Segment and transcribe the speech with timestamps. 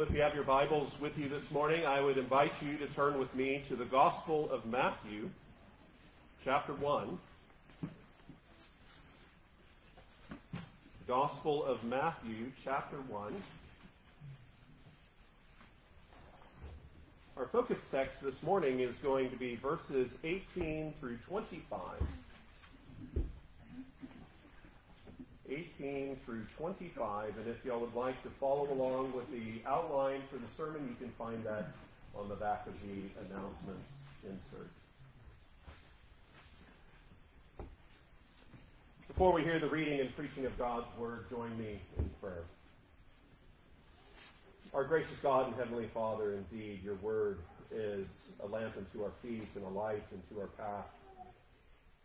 [0.00, 2.86] Well, if you have your Bibles with you this morning, I would invite you to
[2.94, 5.28] turn with me to the Gospel of Matthew,
[6.42, 7.18] chapter 1.
[11.06, 13.42] Gospel of Matthew, chapter 1.
[17.36, 21.78] Our focus text this morning is going to be verses 18 through 25.
[25.50, 27.34] 18 through 25.
[27.38, 30.94] And if y'all would like to follow along with the outline for the sermon, you
[31.04, 31.68] can find that
[32.14, 33.92] on the back of the announcements
[34.24, 34.70] insert.
[39.08, 42.44] Before we hear the reading and preaching of God's Word, join me in prayer.
[44.72, 47.38] Our gracious God and Heavenly Father, indeed, your Word
[47.72, 48.06] is
[48.42, 50.86] a lamp unto our feet and a light unto our path.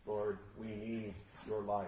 [0.05, 1.14] Lord, we need
[1.48, 1.88] your light.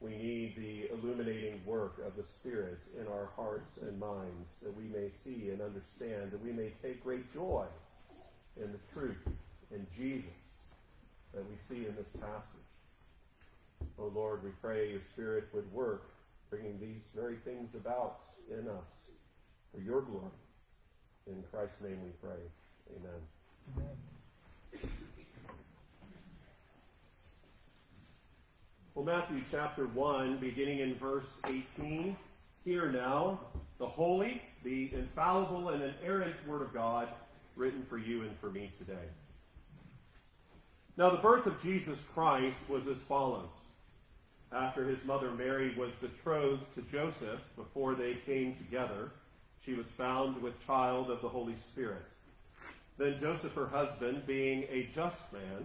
[0.00, 4.84] We need the illuminating work of the Spirit in our hearts and minds that we
[4.84, 7.66] may see and understand, that we may take great joy
[8.56, 9.28] in the truth
[9.70, 10.30] in Jesus
[11.34, 12.44] that we see in this passage.
[13.98, 16.02] Oh Lord, we pray your Spirit would work,
[16.48, 18.88] bringing these very things about in us
[19.72, 20.26] for your glory.
[21.26, 22.40] In Christ's name we pray.
[22.96, 23.20] Amen.
[23.76, 24.90] Amen.
[28.96, 32.16] Well, Matthew chapter 1, beginning in verse 18.
[32.64, 33.38] Hear now
[33.78, 37.08] the holy, the infallible, and inerrant Word of God
[37.54, 39.06] written for you and for me today.
[40.96, 43.48] Now, the birth of Jesus Christ was as follows.
[44.50, 49.12] After his mother Mary was betrothed to Joseph, before they came together,
[49.64, 52.02] she was found with child of the Holy Spirit.
[52.98, 55.64] Then Joseph, her husband, being a just man,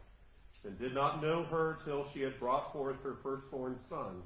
[0.65, 4.21] and did not know her till she had brought forth her firstborn son.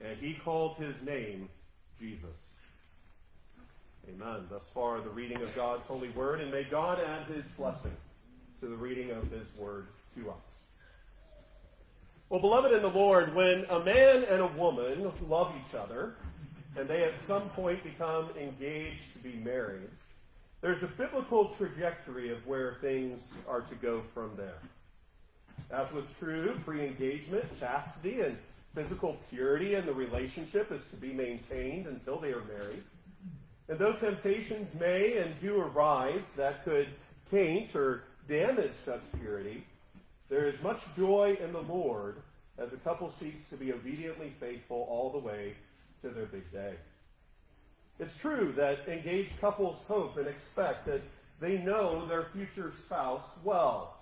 [0.00, 1.48] And he called his name
[1.98, 2.48] Jesus.
[4.08, 4.46] Amen.
[4.48, 7.94] Thus far, the reading of God's holy word, and may God add his blessing
[8.60, 10.36] to the reading of his word to us.
[12.30, 16.14] Well, beloved in the Lord, when a man and a woman love each other,
[16.76, 19.90] and they at some point become engaged to be married,
[20.60, 24.58] there's a biblical trajectory of where things are to go from there.
[25.72, 28.36] As was true pre-engagement, chastity and
[28.74, 32.82] physical purity in the relationship is to be maintained until they are married.
[33.68, 36.88] And though temptations may and do arise that could
[37.30, 39.64] taint or damage such purity,
[40.28, 42.16] there is much joy in the Lord
[42.58, 45.54] as a couple seeks to be obediently faithful all the way
[46.02, 46.74] to their big day.
[48.00, 51.02] It's true that engaged couples hope and expect that
[51.40, 53.99] they know their future spouse well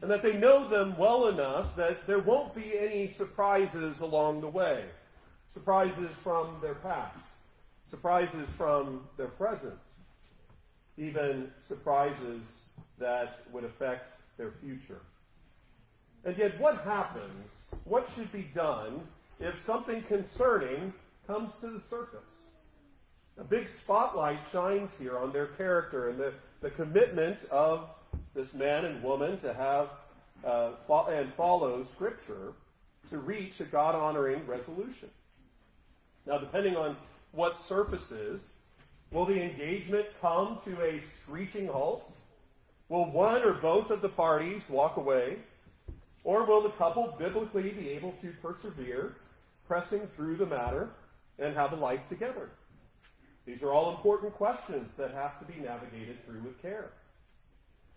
[0.00, 4.48] and that they know them well enough that there won't be any surprises along the
[4.48, 4.84] way.
[5.54, 7.18] Surprises from their past,
[7.90, 9.78] surprises from their present,
[10.96, 12.42] even surprises
[12.98, 15.00] that would affect their future.
[16.24, 17.52] And yet, what happens?
[17.84, 19.00] What should be done
[19.40, 20.92] if something concerning
[21.26, 22.20] comes to the surface?
[23.38, 27.88] A big spotlight shines here on their character and the, the commitment of
[28.34, 29.88] this man and woman to have
[30.44, 30.70] uh,
[31.10, 32.52] and follow Scripture
[33.10, 35.10] to reach a God honoring resolution.
[36.26, 36.96] Now, depending on
[37.32, 38.46] what surfaces,
[39.10, 42.10] will the engagement come to a screeching halt?
[42.88, 45.38] Will one or both of the parties walk away?
[46.24, 49.14] Or will the couple biblically be able to persevere,
[49.66, 50.90] pressing through the matter,
[51.38, 52.50] and have a life together?
[53.46, 56.90] These are all important questions that have to be navigated through with care.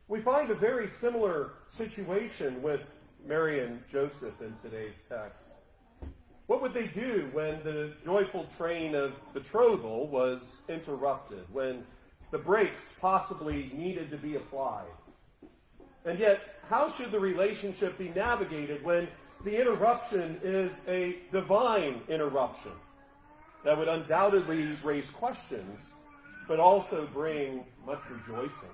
[0.07, 2.81] We find a very similar situation with
[3.25, 5.43] Mary and Joseph in today's text.
[6.47, 11.85] What would they do when the joyful train of betrothal was interrupted, when
[12.31, 14.91] the brakes possibly needed to be applied?
[16.03, 19.07] And yet, how should the relationship be navigated when
[19.45, 22.71] the interruption is a divine interruption
[23.63, 25.93] that would undoubtedly raise questions,
[26.47, 28.69] but also bring much rejoicing?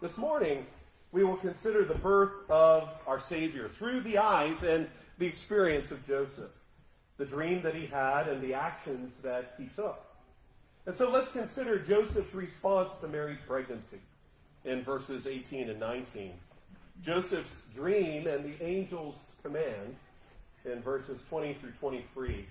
[0.00, 0.64] This morning,
[1.10, 4.86] we will consider the birth of our Savior through the eyes and
[5.18, 6.52] the experience of Joseph,
[7.16, 9.98] the dream that he had and the actions that he took.
[10.86, 13.98] And so let's consider Joseph's response to Mary's pregnancy
[14.64, 16.32] in verses 18 and 19.
[17.02, 19.96] Joseph's dream and the angel's command
[20.64, 22.46] in verses 20 through 23,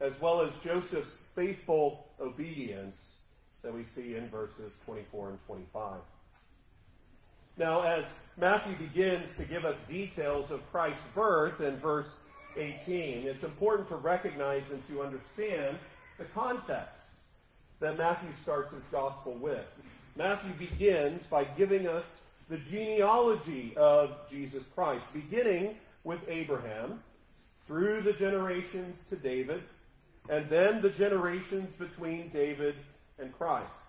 [0.00, 3.14] as well as Joseph's faithful obedience
[3.62, 6.00] that we see in verses 24 and 25.
[7.56, 8.04] Now, as
[8.36, 12.10] Matthew begins to give us details of Christ's birth in verse
[12.56, 15.78] 18, it's important to recognize and to understand
[16.18, 17.06] the context
[17.80, 19.66] that Matthew starts his gospel with.
[20.16, 22.04] Matthew begins by giving us
[22.48, 27.02] the genealogy of Jesus Christ, beginning with Abraham,
[27.66, 29.62] through the generations to David,
[30.28, 32.74] and then the generations between David
[33.18, 33.83] and Christ.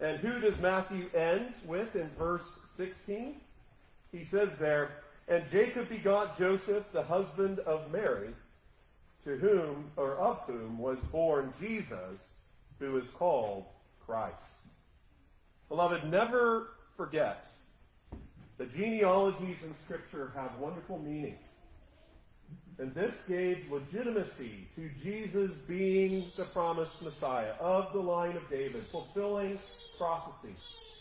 [0.00, 2.46] And who does Matthew end with in verse
[2.76, 3.34] 16?
[4.12, 4.90] He says there,
[5.26, 8.30] And Jacob begot Joseph, the husband of Mary,
[9.24, 12.28] to whom, or of whom, was born Jesus,
[12.78, 13.64] who is called
[14.06, 14.36] Christ.
[15.68, 17.44] Beloved, never forget
[18.56, 21.36] the genealogies in Scripture have wonderful meaning.
[22.78, 28.84] And this gave legitimacy to Jesus being the promised Messiah of the line of David,
[28.90, 29.58] fulfilling
[29.98, 30.54] prophecy.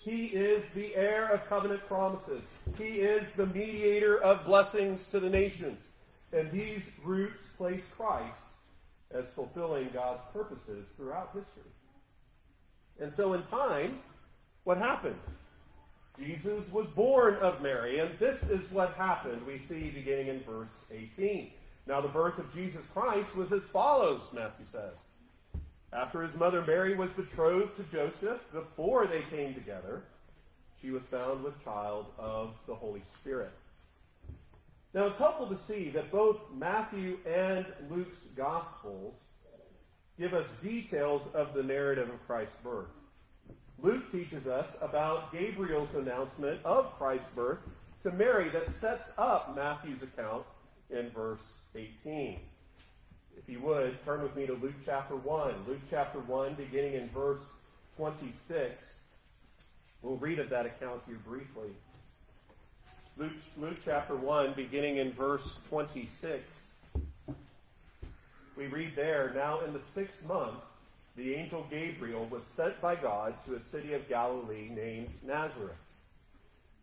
[0.04, 2.44] He is the heir of covenant promises.
[2.78, 5.80] He is the mediator of blessings to the nations.
[6.34, 8.40] And these roots place Christ
[9.12, 11.72] as fulfilling God's purposes throughout history.
[13.00, 14.00] And so in time,
[14.64, 15.20] what happened?
[16.20, 20.74] Jesus was born of Mary, and this is what happened, we see beginning in verse
[20.92, 21.52] 18.
[21.86, 24.96] Now, the birth of Jesus Christ was as follows, Matthew says.
[25.94, 30.04] After his mother Mary was betrothed to Joseph, before they came together,
[30.82, 33.52] she was found with child of the Holy Spirit.
[34.94, 39.16] Now, it's helpful to see that both Matthew and Luke's Gospels
[40.20, 42.90] give us details of the narrative of Christ's birth.
[43.80, 47.60] Luke teaches us about Gabriel's announcement of Christ's birth
[48.04, 50.44] to Mary that sets up Matthew's account
[50.90, 52.40] in verse 18.
[53.38, 55.54] If you would, turn with me to Luke chapter 1.
[55.68, 57.40] Luke chapter 1, beginning in verse
[57.96, 59.00] 26.
[60.02, 61.70] We'll read of that account here briefly.
[63.16, 66.52] Luke, Luke chapter 1, beginning in verse 26.
[68.56, 70.58] We read there, Now in the sixth month,
[71.16, 75.78] the angel Gabriel was sent by God to a city of Galilee named Nazareth.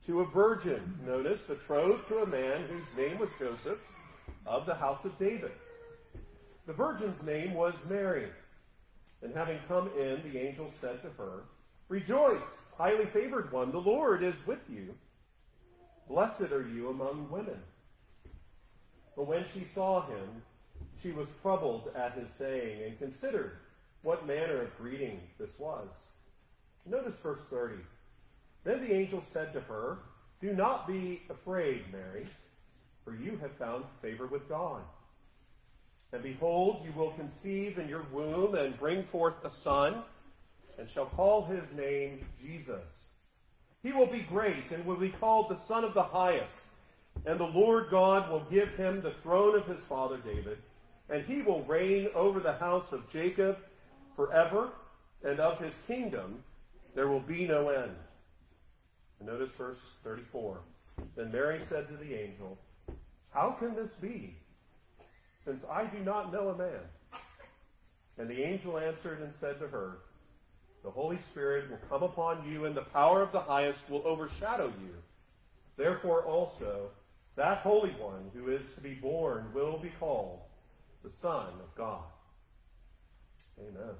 [0.06, 3.80] To a virgin, notice, betrothed to a man whose name was Joseph,
[4.46, 5.52] of the house of David.
[6.66, 8.28] The virgin's name was Mary.
[9.22, 11.44] And having come in, the angel said to her,
[11.88, 14.94] Rejoice, highly favored one, the Lord is with you.
[16.08, 17.58] Blessed are you among women.
[19.16, 20.42] But when she saw him,
[21.02, 23.52] she was troubled at his saying, and considered
[24.02, 25.88] what manner of greeting this was.
[26.86, 27.76] Notice verse 30.
[28.64, 29.98] Then the angel said to her,
[30.40, 32.26] Do not be afraid, Mary,
[33.04, 34.82] for you have found favor with God.
[36.14, 39.96] And behold, you will conceive in your womb and bring forth a son,
[40.78, 42.84] and shall call his name Jesus.
[43.82, 46.54] He will be great and will be called the Son of the Highest.
[47.26, 50.58] And the Lord God will give him the throne of his father David,
[51.10, 53.58] and he will reign over the house of Jacob
[54.14, 54.70] forever,
[55.24, 56.44] and of his kingdom
[56.94, 57.96] there will be no end.
[59.18, 60.60] And notice verse 34.
[61.16, 62.56] Then Mary said to the angel,
[63.30, 64.36] How can this be,
[65.44, 66.80] since I do not know a man?
[68.18, 69.98] And the angel answered and said to her,
[70.82, 74.66] The Holy Spirit will come upon you, and the power of the highest will overshadow
[74.66, 74.94] you.
[75.76, 76.90] Therefore also,
[77.36, 80.40] that Holy One who is to be born will be called
[81.02, 82.04] the Son of God.
[83.58, 83.94] Amen.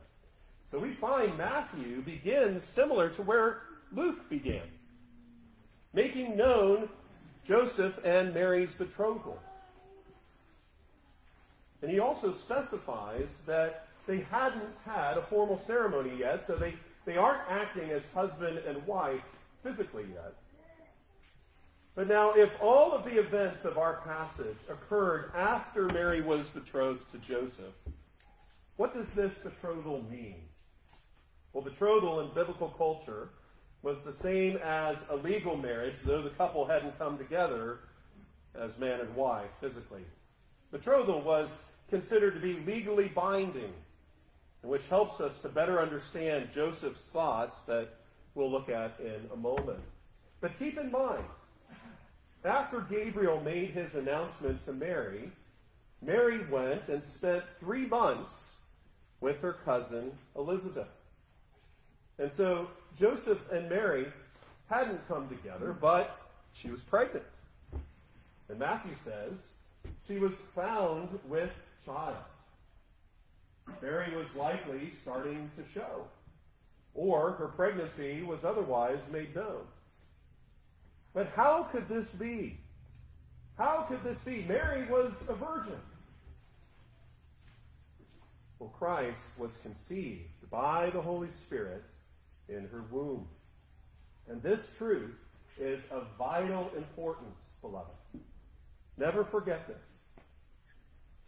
[0.70, 4.68] So we find Matthew begins similar to where Luke began,
[5.92, 6.88] making known
[7.44, 9.38] Joseph and Mary's betrothal.
[11.84, 16.72] And he also specifies that they hadn't had a formal ceremony yet, so they,
[17.04, 19.20] they aren't acting as husband and wife
[19.62, 20.32] physically yet.
[21.94, 27.04] But now, if all of the events of our passage occurred after Mary was betrothed
[27.12, 27.74] to Joseph,
[28.76, 30.40] what does this betrothal mean?
[31.52, 33.28] Well, betrothal in biblical culture
[33.82, 37.80] was the same as a legal marriage, though the couple hadn't come together
[38.54, 40.06] as man and wife physically.
[40.72, 41.50] Betrothal was
[41.90, 43.72] considered to be legally binding,
[44.62, 47.88] which helps us to better understand Joseph's thoughts that
[48.34, 49.80] we'll look at in a moment.
[50.40, 51.24] But keep in mind,
[52.44, 55.30] after Gabriel made his announcement to Mary,
[56.02, 58.32] Mary went and spent three months
[59.20, 60.88] with her cousin Elizabeth.
[62.18, 64.06] And so Joseph and Mary
[64.68, 66.18] hadn't come together, but
[66.52, 67.24] she was pregnant.
[68.48, 69.32] And Matthew says
[70.06, 71.50] she was found with
[71.84, 72.16] child.
[73.82, 76.06] Mary was likely starting to show,
[76.94, 79.66] or her pregnancy was otherwise made known.
[81.12, 82.58] But how could this be?
[83.56, 84.44] How could this be?
[84.48, 85.78] Mary was a virgin.
[88.58, 91.84] Well, Christ was conceived by the Holy Spirit
[92.48, 93.26] in her womb.
[94.28, 95.14] And this truth
[95.58, 97.90] is of vital importance, beloved.
[98.96, 99.82] Never forget this.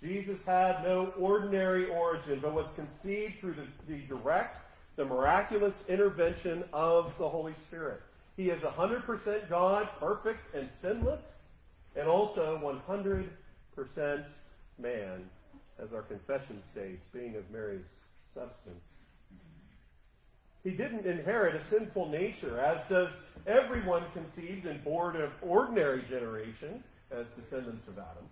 [0.03, 4.61] Jesus had no ordinary origin, but was conceived through the, the direct,
[4.97, 8.03] the miraculous intervention of the Holy Spirit.
[8.37, 11.23] He is 100% God, perfect and sinless,
[11.97, 14.25] and also 100%
[14.79, 15.31] man,
[15.83, 17.87] as our confession states, being of Mary's
[18.35, 18.85] substance.
[20.63, 23.11] He didn't inherit a sinful nature, as does
[23.47, 28.29] everyone conceived and born of ordinary generation as descendants of Adam.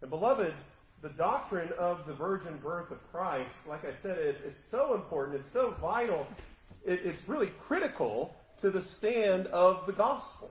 [0.00, 0.54] And beloved,
[1.02, 5.40] the doctrine of the virgin birth of Christ, like I said, it's, it's so important,
[5.40, 6.26] it's so vital,
[6.84, 10.50] it, it's really critical to the stand of the gospel.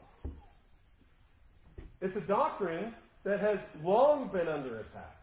[2.02, 5.18] It's a doctrine that has long been under attack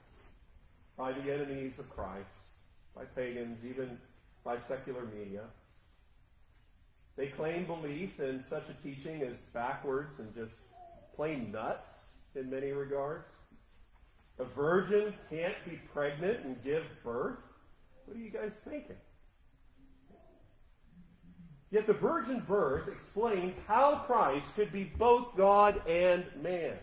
[0.96, 2.26] by the enemies of Christ,
[2.94, 3.98] by pagans, even
[4.44, 5.42] by secular media.
[7.16, 10.54] They claim belief in such a teaching as backwards and just
[11.16, 11.90] plain nuts
[12.34, 13.24] in many regards.
[14.38, 17.38] A virgin can't be pregnant and give birth.
[18.04, 18.96] What are you guys thinking?
[21.70, 26.76] Yet the virgin birth explains how Christ could be both God and man.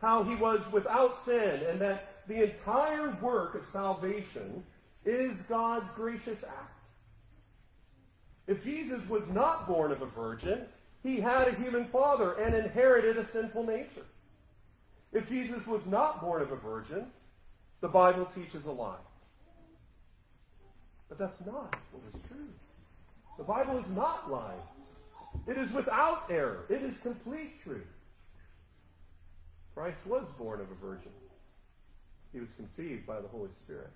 [0.00, 4.62] How he was without sin and that the entire work of salvation
[5.04, 6.78] is God's gracious act.
[8.46, 10.62] If Jesus was not born of a virgin,
[11.02, 14.04] he had a human father and inherited a sinful nature.
[15.12, 17.06] If Jesus was not born of a virgin,
[17.80, 18.96] the Bible teaches a lie.
[21.08, 22.48] But that's not what was true.
[23.36, 24.60] The Bible is not lying.
[25.46, 26.64] It is without error.
[26.68, 27.82] It is complete truth.
[29.74, 31.10] Christ was born of a virgin.
[32.32, 33.90] He was conceived by the Holy Spirit.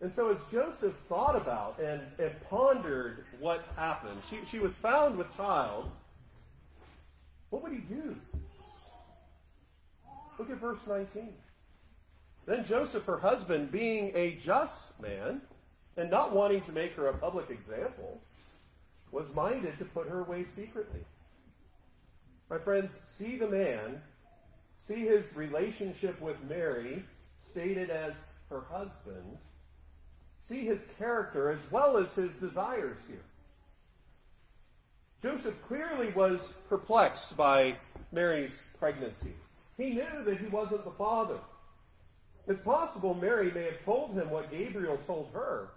[0.00, 5.18] And so as Joseph thought about and, and pondered what happened, she, she was found
[5.18, 5.90] with child.
[7.50, 8.14] What would he do?
[10.38, 11.32] Look at verse 19.
[12.46, 15.42] Then Joseph, her husband, being a just man,
[15.96, 18.20] and not wanting to make her a public example,
[19.10, 21.04] was minded to put her away secretly.
[22.48, 24.00] My friends, see the man,
[24.86, 27.02] see his relationship with Mary,
[27.38, 28.14] stated as
[28.48, 29.36] her husband,
[30.48, 33.18] see his character as well as his desires here.
[35.22, 37.76] Joseph clearly was perplexed by
[38.12, 39.34] Mary's pregnancy.
[39.78, 41.38] He knew that he wasn't the father.
[42.48, 45.68] It's possible Mary may have told him what Gabriel told her.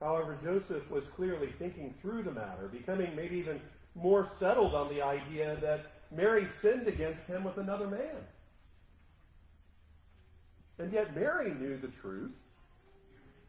[0.00, 3.60] However, Joseph was clearly thinking through the matter, becoming maybe even
[3.94, 8.24] more settled on the idea that Mary sinned against him with another man.
[10.78, 12.38] And yet Mary knew the truth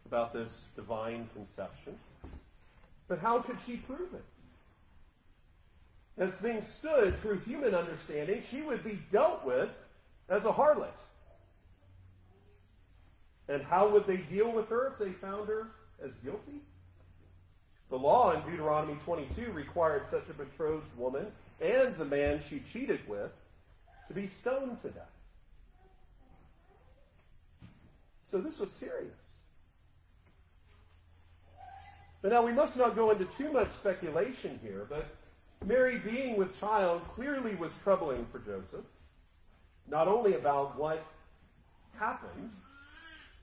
[0.05, 1.97] about this divine conception.
[3.07, 4.25] But how could she prove it?
[6.19, 9.69] As things stood through human understanding, she would be dealt with
[10.27, 10.99] as a harlot.
[13.47, 15.67] And how would they deal with her if they found her
[16.03, 16.61] as guilty?
[17.89, 21.25] The law in Deuteronomy 22 required such a betrothed woman
[21.61, 23.31] and the man she cheated with
[24.09, 25.03] to be stoned to death.
[28.27, 29.13] So this was serious.
[32.21, 35.05] But now we must not go into too much speculation here, but
[35.65, 38.85] Mary being with child clearly was troubling for Joseph,
[39.87, 41.05] not only about what
[41.97, 42.51] happened,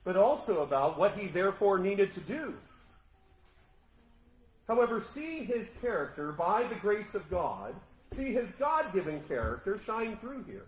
[0.05, 2.55] but also about what he therefore needed to do.
[4.67, 7.75] However, see his character by the grace of God,
[8.17, 10.67] see his God given character shine through here.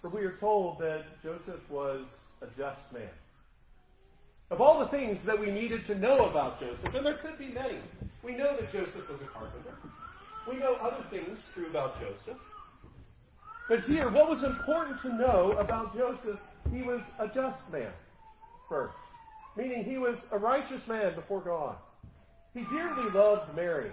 [0.00, 2.04] For we are told that Joseph was
[2.42, 3.08] a just man.
[4.50, 7.48] Of all the things that we needed to know about Joseph, and there could be
[7.48, 7.78] many,
[8.26, 9.76] we know that Joseph was a carpenter.
[10.48, 12.36] We know other things true about Joseph.
[13.68, 16.40] But here, what was important to know about Joseph,
[16.72, 17.92] he was a just man,
[18.68, 18.96] first.
[19.56, 21.76] Meaning he was a righteous man before God.
[22.52, 23.92] He dearly loved Mary,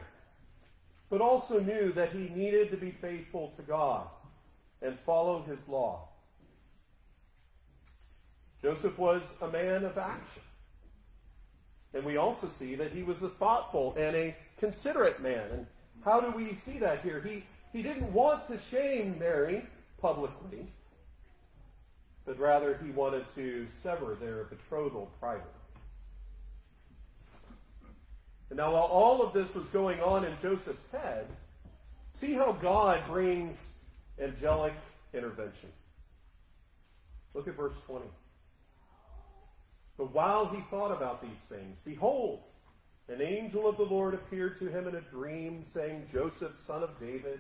[1.12, 4.08] but also knew that he needed to be faithful to God
[4.82, 6.08] and follow his law.
[8.64, 10.42] Joseph was a man of action.
[11.94, 15.50] And we also see that he was a thoughtful and a considerate man.
[15.52, 15.68] And
[16.04, 17.22] how do we see that here?
[17.22, 19.64] He, he didn't want to shame Mary
[20.02, 20.68] publicly,
[22.26, 25.50] but rather he wanted to sever their betrothal privately.
[28.50, 31.26] And now, while all of this was going on in Joseph's head,
[32.12, 33.58] see how God brings
[34.20, 34.74] angelic
[35.14, 35.70] intervention.
[37.34, 38.06] Look at verse 20.
[39.98, 42.42] But while he thought about these things, behold,
[43.10, 47.00] an angel of the Lord appeared to him in a dream, saying, Joseph, son of
[47.00, 47.40] David,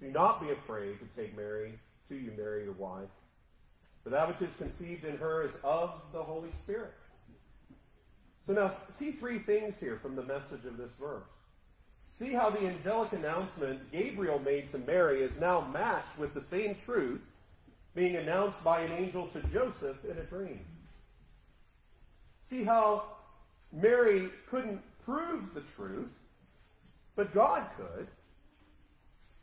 [0.00, 1.78] do not be afraid to take Mary
[2.08, 3.08] to you, Mary, your wife.
[4.04, 6.94] For that which is conceived in her is of the Holy Spirit.
[8.46, 11.26] So now, see three things here from the message of this verse.
[12.16, 16.76] See how the angelic announcement Gabriel made to Mary is now matched with the same
[16.76, 17.20] truth
[17.94, 20.60] being announced by an angel to Joseph in a dream.
[22.48, 23.04] See how
[23.72, 26.10] Mary couldn't prove the truth,
[27.16, 28.06] but God could.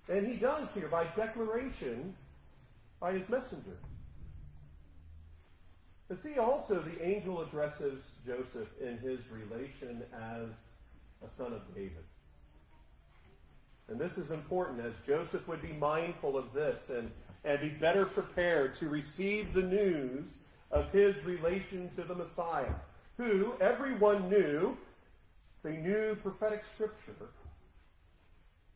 [0.09, 2.15] And he does here by declaration
[2.99, 3.77] by his messenger.
[6.07, 10.49] But see also the angel addresses Joseph in his relation as
[11.25, 12.03] a son of David.
[13.89, 17.11] And this is important as Joseph would be mindful of this and,
[17.43, 20.23] and be better prepared to receive the news
[20.71, 22.73] of his relation to the Messiah
[23.17, 24.77] who everyone knew,
[25.63, 27.29] they knew prophetic scripture,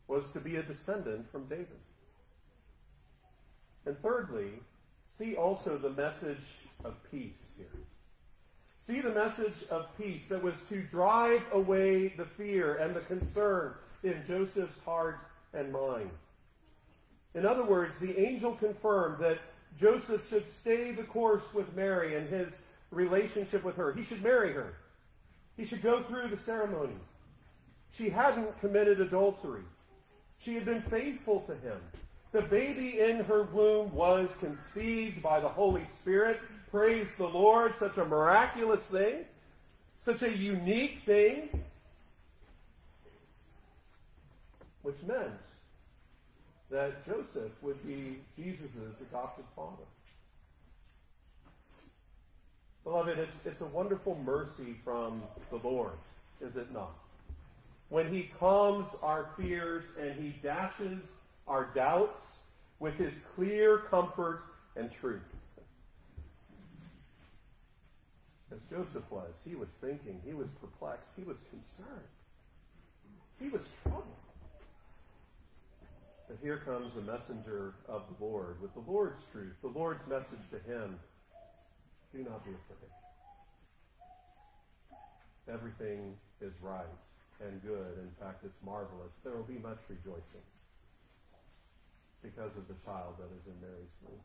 [0.06, 1.68] was to be a descendant from David.
[3.86, 4.50] And thirdly,
[5.16, 6.36] see also the message
[6.84, 7.66] of peace here.
[8.86, 13.74] See the message of peace that was to drive away the fear and the concern
[14.02, 15.18] in Joseph's heart
[15.52, 16.10] and mind.
[17.34, 19.38] In other words, the angel confirmed that
[19.78, 22.48] Joseph should stay the course with Mary and his
[22.90, 23.92] relationship with her.
[23.92, 24.74] He should marry her.
[25.56, 26.94] He should go through the ceremony.
[27.92, 29.62] She hadn't committed adultery.
[30.38, 31.80] She had been faithful to him.
[32.32, 36.38] The baby in her womb was conceived by the Holy Spirit.
[36.70, 37.74] Praise the Lord.
[37.78, 39.24] Such a miraculous thing.
[40.00, 41.48] Such a unique thing.
[44.82, 45.32] Which meant
[46.70, 49.84] that Joseph would be Jesus' adopted father.
[52.84, 55.92] Beloved, it's, it's a wonderful mercy from the Lord,
[56.40, 56.94] is it not?
[57.88, 61.00] When he calms our fears and he dashes
[61.46, 62.42] our doubts
[62.78, 64.42] with his clear comfort
[64.76, 65.22] and truth.
[68.52, 72.08] As Joseph was, he was thinking, he was perplexed, he was concerned,
[73.40, 74.04] he was troubled.
[76.28, 80.44] But here comes a messenger of the Lord with the Lord's truth, the Lord's message
[80.50, 80.98] to him
[82.12, 82.90] do not be afraid.
[85.52, 86.84] Everything is right
[87.40, 87.98] and good.
[88.00, 89.12] In fact, it's marvelous.
[89.24, 90.44] There will be much rejoicing
[92.22, 94.20] because of the child that is in Mary's womb.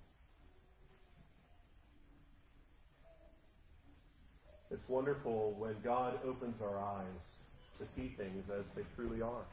[4.72, 7.22] It's wonderful when God opens our eyes
[7.80, 9.46] to see things as they truly are.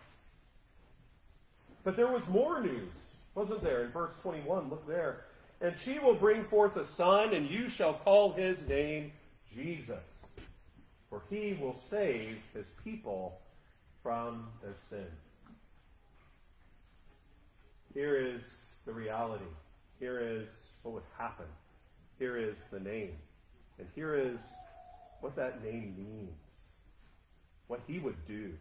[1.85, 2.90] But there was more news,
[3.35, 3.85] wasn't there?
[3.85, 5.25] In verse 21, look there
[5.61, 9.12] and she will bring forth a son, and you shall call his name
[9.55, 9.99] Jesus,
[11.09, 13.38] for he will save his people
[14.03, 15.11] from their sins.
[17.92, 18.42] Here is
[18.87, 19.44] the reality.
[19.99, 20.49] Here is
[20.83, 21.46] what would happen.
[22.18, 23.12] Here is the name.
[23.79, 24.38] And here is
[25.20, 26.31] what that name means.
[27.66, 28.53] What he would do.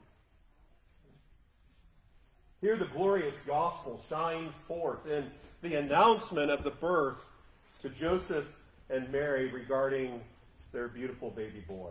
[2.62, 5.26] Here the glorious gospel shines forth in
[5.62, 7.26] the announcement of the birth
[7.82, 8.46] to Joseph
[8.90, 10.22] and Mary regarding
[10.72, 11.90] their beautiful baby boy.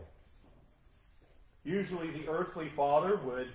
[1.64, 3.48] Usually the earthly father would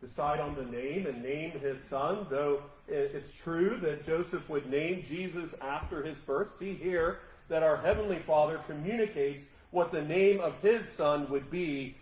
[0.00, 5.02] decide on the name and name his son, though it's true that Joseph would name
[5.06, 6.56] Jesus after his birth.
[6.58, 11.96] See here that our heavenly father communicates what the name of his son would be.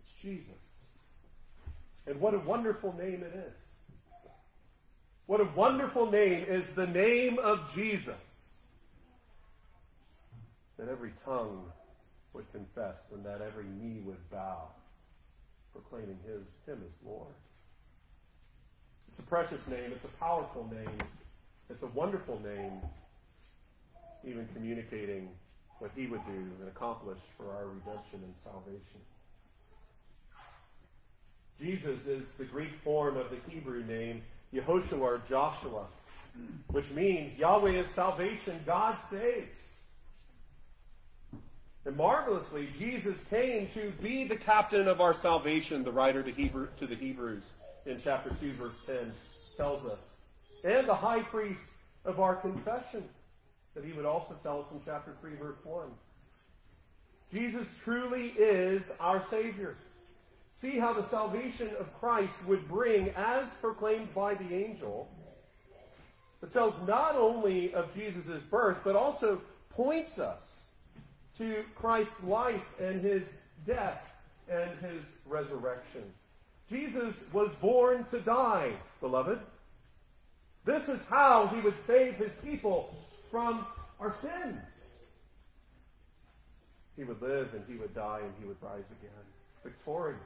[0.00, 0.50] It's Jesus.
[2.06, 3.63] And what a wonderful name it is.
[5.26, 8.14] What a wonderful name is the name of Jesus.
[10.78, 11.64] That every tongue
[12.34, 14.68] would confess and that every knee would bow,
[15.72, 17.32] proclaiming his, him as Lord.
[19.08, 19.92] It's a precious name.
[19.92, 20.98] It's a powerful name.
[21.70, 22.72] It's a wonderful name,
[24.24, 25.30] even communicating
[25.78, 29.00] what he would do and accomplish for our redemption and salvation.
[31.58, 34.22] Jesus is the Greek form of the Hebrew name
[34.54, 35.86] Yehoshua or Joshua,
[36.68, 39.48] which means Yahweh is salvation, God saves.
[41.84, 46.68] And marvelously, Jesus came to be the captain of our salvation, the writer to, Hebrew,
[46.78, 47.50] to the Hebrews
[47.84, 49.12] in chapter 2, verse 10
[49.56, 49.98] tells us,
[50.64, 51.68] and the high priest
[52.04, 53.04] of our confession,
[53.74, 55.86] that he would also tell us in chapter 3, verse 1.
[57.32, 59.76] Jesus truly is our Savior.
[60.56, 65.08] See how the salvation of Christ would bring, as proclaimed by the angel,
[66.42, 69.40] it tells not only of Jesus' birth, but also
[69.70, 70.54] points us
[71.38, 73.24] to Christ's life and his
[73.66, 74.02] death
[74.50, 76.02] and his resurrection.
[76.70, 79.38] Jesus was born to die, beloved.
[80.64, 82.94] This is how he would save his people
[83.30, 83.66] from
[84.00, 84.60] our sins.
[86.96, 89.24] He would live and he would die and he would rise again,
[89.62, 90.20] victorious,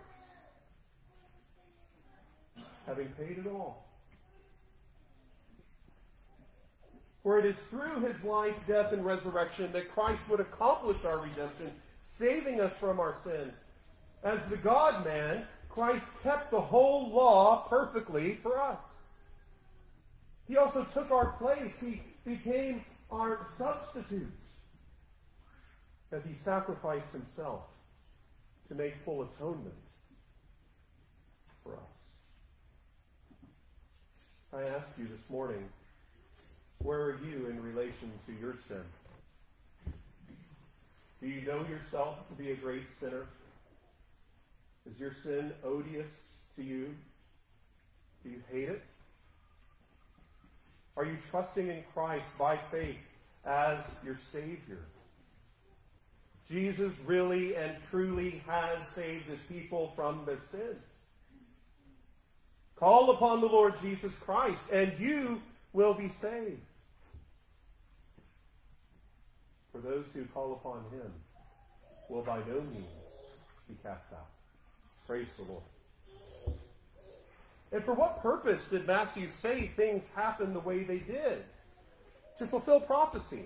[2.89, 3.87] having paid it all.
[7.23, 11.71] For it is through his life, death, and resurrection that Christ would accomplish our redemption,
[12.05, 13.53] saving us from our sin.
[14.25, 18.81] As the God man, Christ kept the whole law perfectly for us.
[20.47, 21.79] He also took our place.
[21.79, 24.33] He became our substitute
[26.11, 27.61] as he sacrificed himself
[28.69, 29.75] to make full atonement
[31.63, 31.81] for us.
[34.59, 35.69] I ask you this morning,
[36.79, 38.83] where are you in relation to your sin?
[41.21, 43.27] Do you know yourself to be a great sinner?
[44.91, 46.09] Is your sin odious
[46.57, 46.93] to you?
[48.25, 48.83] Do you hate it?
[50.97, 52.97] Are you trusting in Christ by faith
[53.47, 54.81] as your Savior?
[56.51, 60.83] Jesus really and truly has saved his people from their sins.
[62.79, 66.61] Call upon the Lord Jesus Christ, and you will be saved.
[69.73, 71.13] For those who call upon him
[72.09, 72.87] will by no means
[73.69, 74.27] be cast out.
[75.07, 75.63] Praise the Lord.
[77.73, 81.45] And for what purpose did Matthew say things happen the way they did?
[82.39, 83.45] To fulfill prophecy.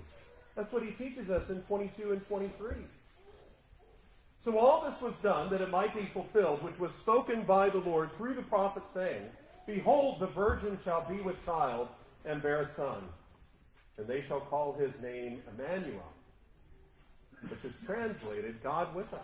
[0.54, 2.76] That's what he teaches us in 22 and 23.
[4.44, 7.78] So all this was done that it might be fulfilled, which was spoken by the
[7.78, 9.22] Lord through the prophet saying,
[9.66, 11.88] Behold, the virgin shall be with child
[12.24, 13.05] and bear a son,
[13.96, 16.12] and they shall call his name Emmanuel,
[17.48, 19.20] which is translated God with us.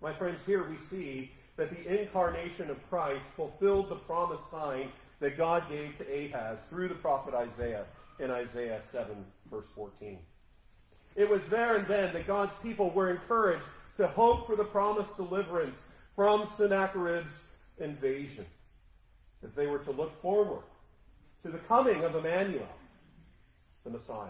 [0.00, 5.36] My friends, here we see that the incarnation of Christ fulfilled the promised sign that
[5.36, 7.84] God gave to Ahaz through the prophet Isaiah
[8.20, 9.14] in Isaiah 7,
[9.50, 10.18] verse 14.
[11.16, 13.64] It was there and then that God's people were encouraged
[13.96, 15.80] to hope for the promised deliverance
[16.14, 17.32] from Sennacherib's
[17.78, 18.46] invasion,
[19.44, 20.62] as they were to look forward
[21.42, 22.68] to the coming of Emmanuel,
[23.84, 24.28] the Messiah.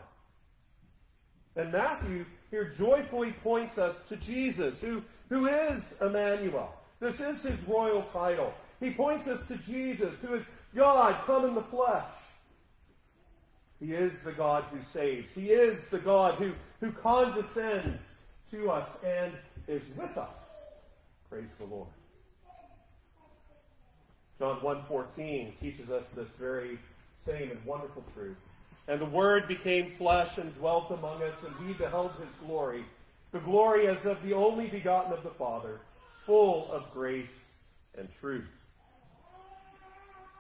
[1.57, 6.73] And Matthew here joyfully points us to Jesus, who, who is Emmanuel.
[7.01, 8.53] This is his royal title.
[8.81, 12.05] He points us to Jesus, who is God come in the flesh.
[13.81, 15.33] He is the God who saves.
[15.35, 18.17] He is the God who, who condescends
[18.51, 19.33] to us and
[19.69, 20.29] is with us.
[21.31, 21.89] Praise the Lord.
[24.39, 26.79] John 1.14 teaches us this very
[27.25, 28.37] same and wonderful truth.
[28.87, 32.85] And the Word became flesh and dwelt among us, and we beheld his glory,
[33.33, 35.81] the glory as of the only begotten of the Father,
[36.25, 37.55] full of grace
[37.99, 38.49] and truth.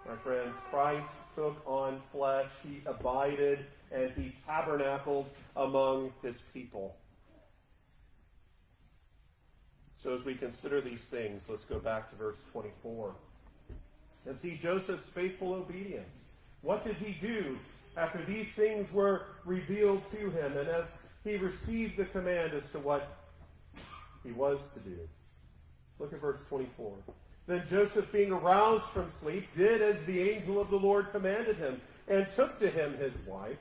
[0.09, 3.61] My friends, Christ took on flesh, he abided,
[3.93, 6.97] and he tabernacled among his people.
[9.95, 13.15] So as we consider these things, let's go back to verse 24
[14.27, 16.09] and see Joseph's faithful obedience.
[16.63, 17.57] What did he do
[17.97, 20.87] after these things were revealed to him and as
[21.23, 23.17] he received the command as to what
[24.25, 24.99] he was to do?
[26.01, 26.95] Look at verse 24.
[27.49, 31.81] Then Joseph, being aroused from sleep, did as the angel of the Lord commanded him,
[32.07, 33.57] and took to him his wife,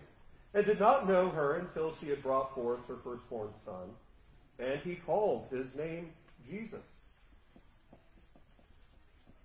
[0.54, 3.90] and did not know her until she had brought forth her firstborn son.
[4.60, 6.10] And he called his name
[6.50, 6.84] Jesus.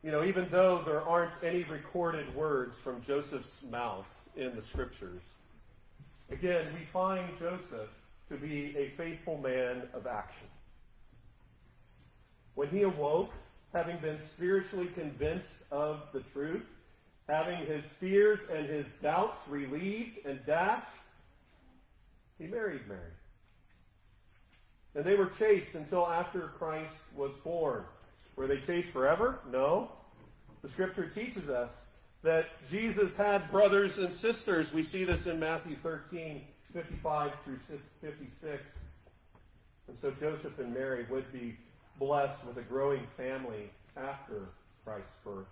[0.02, 5.22] You know, even though there aren't any recorded words from Joseph's mouth in the scriptures,
[6.32, 7.90] again, we find Joseph
[8.28, 10.48] to be a faithful man of action.
[12.56, 13.32] When he awoke,
[13.72, 16.64] having been spiritually convinced of the truth,
[17.28, 20.86] having his fears and his doubts relieved and dashed,
[22.38, 23.00] he married Mary.
[24.94, 27.84] And they were chaste until after Christ was born.
[28.36, 29.38] Were they chaste forever?
[29.50, 29.90] No.
[30.62, 31.70] The scripture teaches us
[32.22, 34.72] that Jesus had brothers and sisters.
[34.72, 37.58] We see this in Matthew 13, 55 through
[38.00, 38.62] 56.
[39.88, 41.56] And so Joseph and Mary would be
[41.98, 44.48] blessed with a growing family after
[44.84, 45.46] Christ's birth.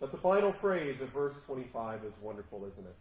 [0.00, 2.96] But the final phrase of verse 25 is wonderful, isn't it?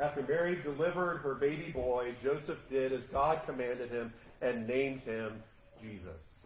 [0.00, 5.42] After Mary delivered her baby boy, Joseph did as God commanded him and named him
[5.82, 6.44] Jesus.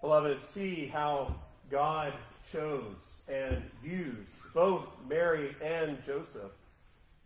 [0.00, 1.34] Beloved, see how
[1.70, 2.14] God
[2.50, 2.96] chose
[3.28, 6.52] and used both Mary and Joseph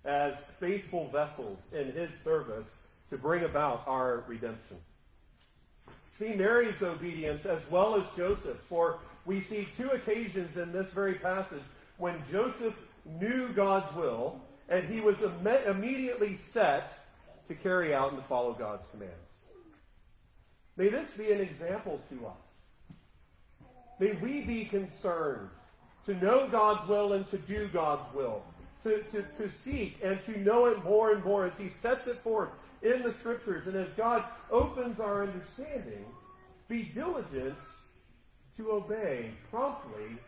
[0.05, 2.67] as faithful vessels in his service
[3.11, 4.77] to bring about our redemption.
[6.19, 11.15] See Mary's obedience as well as Joseph, for we see two occasions in this very
[11.15, 11.63] passage
[11.97, 16.93] when Joseph knew God's will and he was Im- immediately set
[17.49, 19.15] to carry out and follow God's commands.
[20.77, 22.37] May this be an example to us.
[23.99, 25.49] May we be concerned
[26.07, 28.43] to know God's will and to do God's will,
[28.85, 32.19] to, to, to seek and to know it more and more as He sets it
[32.23, 32.51] forth
[32.83, 33.67] in the Scriptures.
[33.67, 36.05] And as God opens our understanding,
[36.69, 37.57] be diligent
[38.57, 40.19] to obey promptly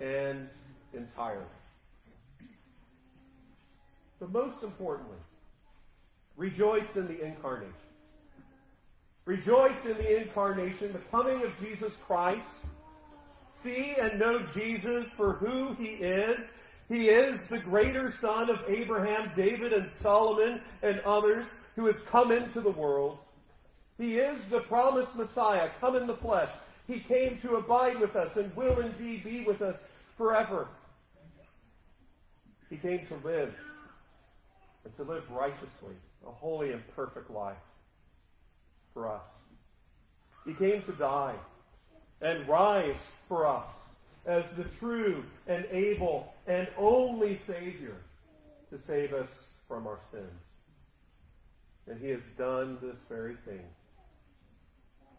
[0.00, 0.48] and
[0.92, 1.44] entirely.
[4.18, 5.18] But most importantly,
[6.36, 7.74] rejoice in the incarnation.
[9.26, 12.48] Rejoice in the incarnation, the coming of Jesus Christ
[13.62, 16.38] see and know Jesus for who he is.
[16.88, 22.32] He is the greater son of Abraham, David, and Solomon, and others who has come
[22.32, 23.18] into the world.
[23.98, 26.50] He is the promised Messiah, come in the flesh.
[26.86, 29.76] He came to abide with us and will indeed be with us
[30.16, 30.66] forever.
[32.70, 33.54] He came to live
[34.84, 35.94] and to live righteously,
[36.26, 37.56] a holy and perfect life
[38.94, 39.26] for us.
[40.44, 41.34] He came to die
[42.22, 43.66] and rise for us
[44.24, 47.96] as the true and able and only Savior
[48.70, 50.45] to save us from our sins.
[51.88, 53.62] And He has done this very thing.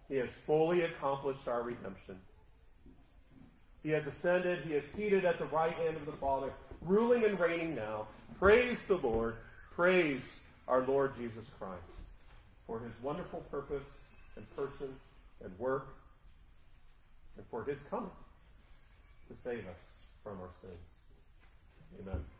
[0.10, 2.18] He has fully accomplished our redemption.
[3.84, 4.60] He has ascended.
[4.66, 6.52] He is seated at the right hand of the Father,
[6.82, 8.08] ruling and reigning now.
[8.40, 9.36] Praise the Lord.
[9.76, 11.84] Praise our Lord Jesus Christ
[12.68, 13.86] for his wonderful purpose
[14.36, 14.90] and person
[15.44, 15.88] and work
[17.38, 18.12] and for his coming
[19.30, 19.82] to save us
[20.24, 22.37] from our sins.